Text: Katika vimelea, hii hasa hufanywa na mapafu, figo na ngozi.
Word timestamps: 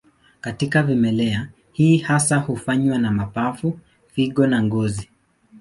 Katika 0.41 0.83
vimelea, 0.83 1.49
hii 1.71 1.97
hasa 1.97 2.37
hufanywa 2.37 2.97
na 2.97 3.11
mapafu, 3.11 3.79
figo 4.07 4.47
na 4.47 4.63
ngozi. 4.63 5.09